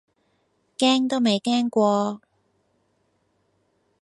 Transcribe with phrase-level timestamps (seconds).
[0.79, 2.21] 驚都未驚過